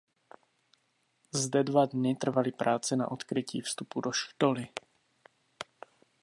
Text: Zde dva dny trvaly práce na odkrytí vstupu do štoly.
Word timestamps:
Zde 1.41 1.61
dva 1.63 1.85
dny 1.85 2.15
trvaly 2.17 2.51
práce 2.57 2.95
na 2.95 3.11
odkrytí 3.11 3.61
vstupu 3.61 4.01
do 4.01 4.11
štoly. 4.11 4.67